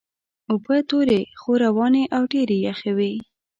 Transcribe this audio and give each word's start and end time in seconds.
اوبه 0.49 0.77
تورې 0.89 1.21
خو 1.39 1.51
روانې 1.65 2.03
او 2.15 2.23
ډېرې 2.33 2.57
یخې 2.67 2.91
وې. 2.97 3.13